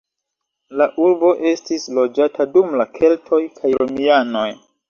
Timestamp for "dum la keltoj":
2.57-3.43